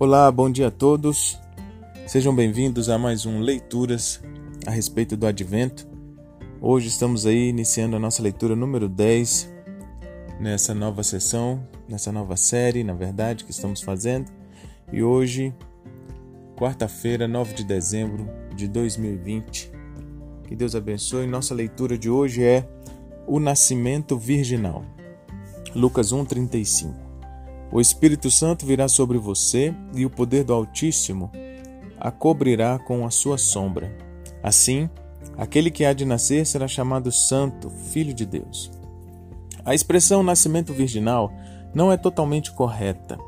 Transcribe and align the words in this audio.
Olá, 0.00 0.32
bom 0.32 0.50
dia 0.50 0.68
a 0.68 0.70
todos. 0.70 1.38
Sejam 2.06 2.34
bem-vindos 2.34 2.88
a 2.88 2.96
mais 2.96 3.26
um 3.26 3.38
Leituras 3.40 4.18
a 4.66 4.70
respeito 4.70 5.14
do 5.14 5.26
Advento. 5.26 5.86
Hoje 6.58 6.88
estamos 6.88 7.26
aí 7.26 7.50
iniciando 7.50 7.96
a 7.96 7.98
nossa 7.98 8.22
leitura 8.22 8.56
número 8.56 8.88
10 8.88 9.52
nessa 10.40 10.72
nova 10.72 11.02
sessão, 11.02 11.62
nessa 11.86 12.10
nova 12.10 12.34
série, 12.34 12.82
na 12.82 12.94
verdade, 12.94 13.44
que 13.44 13.50
estamos 13.50 13.82
fazendo. 13.82 14.32
E 14.90 15.02
hoje, 15.02 15.52
quarta-feira, 16.56 17.28
9 17.28 17.52
de 17.52 17.64
dezembro 17.64 18.26
de 18.56 18.68
2020. 18.68 19.70
Que 20.48 20.56
Deus 20.56 20.74
abençoe. 20.74 21.26
Nossa 21.26 21.54
leitura 21.54 21.98
de 21.98 22.08
hoje 22.08 22.42
é 22.42 22.66
o 23.26 23.38
nascimento 23.38 24.16
virginal. 24.16 24.82
Lucas 25.74 26.10
1:35. 26.10 27.09
O 27.72 27.80
Espírito 27.80 28.30
Santo 28.30 28.66
virá 28.66 28.88
sobre 28.88 29.16
você 29.16 29.72
e 29.94 30.04
o 30.04 30.10
poder 30.10 30.42
do 30.42 30.52
Altíssimo 30.52 31.30
a 32.00 32.10
cobrirá 32.10 32.78
com 32.78 33.06
a 33.06 33.10
sua 33.10 33.38
sombra. 33.38 33.94
Assim, 34.42 34.88
aquele 35.36 35.70
que 35.70 35.84
há 35.84 35.92
de 35.92 36.04
nascer 36.04 36.46
será 36.46 36.66
chamado 36.66 37.12
Santo, 37.12 37.70
Filho 37.70 38.14
de 38.14 38.24
Deus. 38.26 38.72
A 39.64 39.74
expressão 39.74 40.22
nascimento 40.22 40.72
virginal 40.72 41.30
não 41.74 41.92
é 41.92 41.96
totalmente 41.96 42.50
correta, 42.52 43.18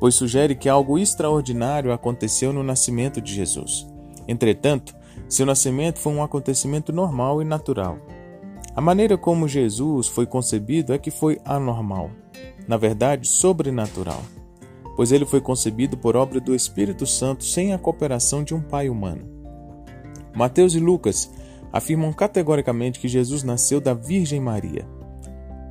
pois 0.00 0.16
sugere 0.16 0.54
que 0.54 0.68
algo 0.68 0.98
extraordinário 0.98 1.92
aconteceu 1.92 2.52
no 2.52 2.62
nascimento 2.62 3.20
de 3.20 3.32
Jesus. 3.32 3.86
Entretanto, 4.26 4.94
seu 5.28 5.46
nascimento 5.46 5.98
foi 5.98 6.12
um 6.12 6.22
acontecimento 6.22 6.92
normal 6.92 7.40
e 7.40 7.44
natural. 7.44 7.98
A 8.78 8.80
maneira 8.80 9.18
como 9.18 9.48
Jesus 9.48 10.06
foi 10.06 10.24
concebido 10.24 10.92
é 10.92 10.98
que 10.98 11.10
foi 11.10 11.40
anormal, 11.44 12.12
na 12.68 12.76
verdade, 12.76 13.26
sobrenatural, 13.26 14.22
pois 14.94 15.10
ele 15.10 15.26
foi 15.26 15.40
concebido 15.40 15.98
por 15.98 16.14
obra 16.14 16.38
do 16.38 16.54
Espírito 16.54 17.04
Santo 17.04 17.42
sem 17.42 17.74
a 17.74 17.78
cooperação 17.78 18.44
de 18.44 18.54
um 18.54 18.60
pai 18.60 18.88
humano. 18.88 19.28
Mateus 20.32 20.76
e 20.76 20.78
Lucas 20.78 21.28
afirmam 21.72 22.12
categoricamente 22.12 23.00
que 23.00 23.08
Jesus 23.08 23.42
nasceu 23.42 23.80
da 23.80 23.94
Virgem 23.94 24.38
Maria. 24.38 24.86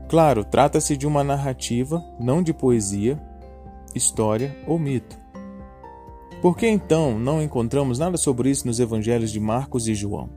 Claro, 0.10 0.44
trata-se 0.44 0.98
de 0.98 1.08
uma 1.08 1.24
narrativa, 1.24 2.04
não 2.20 2.44
de 2.44 2.54
poesia, 2.54 3.18
história 3.96 4.54
ou 4.68 4.78
mito. 4.78 5.18
Por 6.42 6.58
que 6.58 6.68
então 6.68 7.18
não 7.18 7.42
encontramos 7.42 8.00
nada 8.00 8.18
sobre 8.18 8.50
isso 8.50 8.68
nos 8.68 8.82
evangelhos 8.82 9.32
de 9.32 9.40
Marcos 9.40 9.88
e 9.88 9.96
João? 9.96 10.30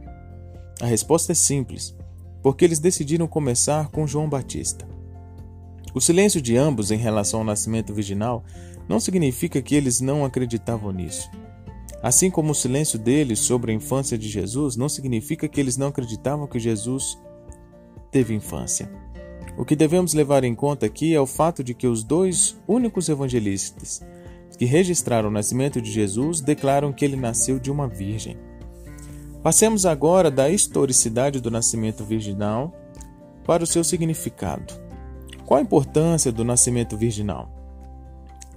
A 0.81 0.87
resposta 0.87 1.33
é 1.33 1.35
simples: 1.35 1.99
porque 2.43 2.65
eles 2.65 2.79
decidiram 2.79 3.27
começar 3.27 3.89
com 3.89 4.07
João 4.07 4.29
Batista. 4.29 4.87
O 5.95 6.01
silêncio 6.01 6.41
de 6.41 6.57
ambos 6.57 6.91
em 6.91 6.97
relação 6.97 7.41
ao 7.41 7.47
nascimento 7.47 7.93
virginal 7.93 8.45
não 8.89 9.01
significa 9.01 9.61
que 9.61 9.75
eles 9.75 10.01
não 10.01 10.25
acreditavam 10.25 10.93
nisso. 10.93 11.31
Assim 12.03 12.31
como 12.31 12.53
o 12.53 12.55
silêncio 12.55 12.99
deles 12.99 13.41
sobre 13.41 13.73
a 13.73 13.75
infância 13.75 14.17
de 14.17 14.29
Jesus 14.29 14.77
não 14.77 14.89
significa 14.89 15.47
que 15.47 15.61
eles 15.61 15.77
não 15.77 15.89
acreditavam 15.89 16.47
que 16.47 16.59
Jesus 16.59 17.19
teve 18.11 18.35
infância. 18.35 18.91
O 19.59 19.65
que 19.65 19.77
devemos 19.77 20.15
levar 20.15 20.43
em 20.45 20.55
conta 20.55 20.87
aqui 20.87 21.15
é 21.15 21.21
o 21.21 21.27
fato 21.27 21.63
de 21.63 21.75
que 21.75 21.87
os 21.87 22.03
dois 22.03 22.57
únicos 22.67 23.09
evangelistas 23.09 24.01
que 24.57 24.65
registraram 24.65 25.29
o 25.29 25.33
nascimento 25.33 25.81
de 25.81 25.91
Jesus 25.91 26.41
declaram 26.41 26.93
que 26.93 27.05
ele 27.05 27.17
nasceu 27.17 27.59
de 27.59 27.71
uma 27.71 27.89
virgem. 27.89 28.37
Passemos 29.43 29.87
agora 29.87 30.31
da 30.31 30.51
historicidade 30.51 31.41
do 31.41 31.51
nascimento 31.51 32.05
virginal 32.05 32.75
para 33.47 33.65
o 33.65 33.67
seu 33.67 33.83
significado. 33.83 34.75
Qual 35.47 35.59
a 35.59 35.63
importância 35.63 36.31
do 36.31 36.45
nascimento 36.45 36.95
virginal? 36.95 37.51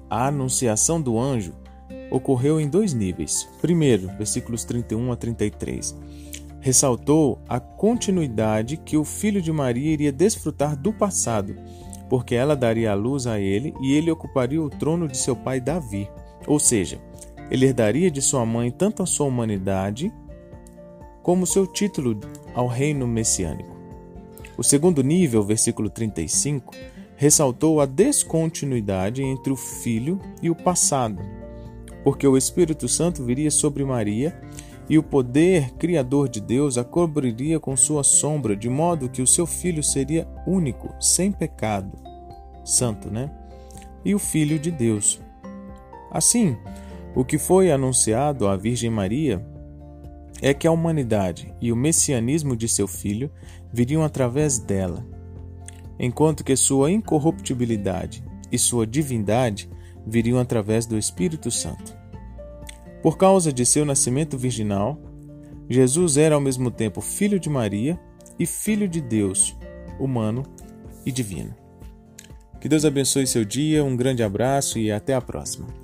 A 0.10 0.28
anunciação 0.28 1.02
do 1.02 1.18
anjo 1.18 1.54
ocorreu 2.12 2.60
em 2.60 2.68
dois 2.68 2.94
níveis. 2.94 3.48
Primeiro, 3.62 4.10
versículos 4.18 4.66
31 4.66 5.12
a 5.12 5.16
33 5.16 5.96
ressaltou 6.60 7.42
a 7.50 7.60
continuidade 7.60 8.78
que 8.78 8.96
o 8.96 9.04
filho 9.04 9.42
de 9.42 9.52
Maria 9.52 9.92
iria 9.92 10.14
desfrutar 10.14 10.78
do 10.78 10.94
passado, 10.94 11.58
porque 12.10 12.36
ela 12.36 12.56
daria 12.56 12.92
a 12.92 12.96
luz 12.96 13.28
a 13.28 13.38
ele 13.38 13.74
e 13.82 13.94
ele 13.94 14.10
ocuparia 14.10 14.62
o 14.62 14.70
trono 14.70 15.06
de 15.08 15.18
seu 15.18 15.36
pai 15.36 15.60
Davi. 15.60 16.10
Ou 16.48 16.60
seja, 16.60 17.02
ele 17.52 17.66
herdaria 17.66 18.10
de 18.10 18.22
sua 18.22 18.46
mãe 18.46 18.72
tanto 18.72 19.04
a 19.04 19.06
sua 19.06 19.28
humanidade 19.28 20.14
como 21.24 21.48
seu 21.48 21.66
título 21.66 22.20
ao 22.54 22.68
reino 22.68 23.08
messiânico. 23.08 23.76
O 24.58 24.64
segundo 24.64 25.02
nível, 25.02 25.42
versículo 25.42 25.90
35, 25.90 26.76
ressaltou 27.16 27.80
a 27.80 27.86
descontinuidade 27.86 29.24
entre 29.24 29.52
o 29.52 29.56
filho 29.56 30.20
e 30.42 30.50
o 30.50 30.56
passado, 30.56 31.20
porque 32.04 32.28
o 32.28 32.38
Espírito 32.38 32.88
Santo 32.88 33.24
viria 33.24 33.50
sobre 33.50 33.84
Maria 33.84 34.38
e 34.90 34.98
o 34.98 35.04
poder 35.04 35.72
criador 35.76 36.28
de 36.28 36.42
Deus 36.42 36.78
a 36.78 36.84
cobriria 36.84 37.60
com 37.60 37.76
sua 37.78 38.04
sombra, 38.04 38.56
de 38.56 38.70
modo 38.70 39.10
que 39.10 39.22
o 39.22 39.28
seu 39.28 39.48
filho 39.48 39.82
seria 39.82 40.28
único, 40.46 40.94
sem 41.00 41.32
pecado, 41.32 41.98
santo, 42.66 43.10
né? 43.10 43.32
E 44.04 44.14
o 44.14 44.20
filho 44.20 44.60
de 44.60 44.70
Deus. 44.70 45.22
Assim, 46.12 46.58
o 47.16 47.24
que 47.24 47.38
foi 47.38 47.72
anunciado 47.72 48.48
à 48.48 48.58
Virgem 48.58 48.90
Maria 48.90 49.42
é 50.44 50.54
que 50.54 50.68
a 50.68 50.72
humanidade 50.72 51.56
e 51.62 51.72
o 51.72 51.76
messianismo 51.76 52.54
de 52.54 52.68
seu 52.68 52.86
filho 52.86 53.32
viriam 53.72 54.04
através 54.04 54.60
dela, 54.60 55.08
enquanto 55.98 56.44
que 56.44 56.54
sua 56.58 56.92
incorruptibilidade 56.92 58.22
e 58.52 58.60
sua 58.60 58.86
divindade 58.86 59.70
viriam 60.06 60.38
através 60.38 60.86
do 60.86 60.98
Espírito 60.98 61.50
Santo. 61.50 61.98
Por 63.02 63.18
causa 63.18 63.54
de 63.54 63.66
seu 63.66 63.86
nascimento 63.86 64.38
virginal, 64.38 65.00
Jesus 65.70 66.18
era 66.18 66.36
ao 66.36 66.42
mesmo 66.42 66.70
tempo 66.70 67.00
filho 67.00 67.40
de 67.40 67.50
Maria 67.50 67.98
e 68.38 68.46
filho 68.46 68.88
de 68.88 69.00
Deus, 69.00 69.56
humano 69.98 70.44
e 71.06 71.12
divino. 71.12 71.56
Que 72.60 72.68
Deus 72.68 72.84
abençoe 72.84 73.26
seu 73.26 73.46
dia, 73.46 73.82
um 73.82 73.96
grande 73.96 74.22
abraço 74.22 74.78
e 74.78 74.92
até 74.92 75.14
a 75.14 75.22
próxima. 75.22 75.83